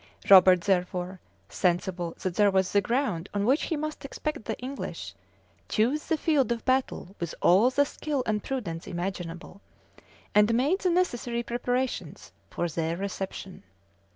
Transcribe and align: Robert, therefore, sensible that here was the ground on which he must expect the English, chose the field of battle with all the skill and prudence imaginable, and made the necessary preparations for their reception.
Robert, 0.31 0.61
therefore, 0.61 1.19
sensible 1.47 2.15
that 2.23 2.35
here 2.35 2.49
was 2.49 2.71
the 2.71 2.81
ground 2.81 3.29
on 3.35 3.45
which 3.45 3.65
he 3.65 3.77
must 3.77 4.03
expect 4.03 4.45
the 4.45 4.57
English, 4.57 5.13
chose 5.69 6.07
the 6.07 6.17
field 6.17 6.51
of 6.51 6.65
battle 6.65 7.15
with 7.19 7.35
all 7.39 7.69
the 7.69 7.85
skill 7.85 8.23
and 8.25 8.43
prudence 8.43 8.87
imaginable, 8.87 9.61
and 10.33 10.55
made 10.55 10.79
the 10.79 10.89
necessary 10.89 11.43
preparations 11.43 12.31
for 12.49 12.67
their 12.67 12.97
reception. 12.97 13.61